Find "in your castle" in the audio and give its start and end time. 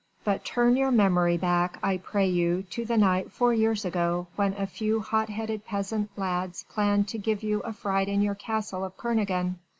8.07-8.83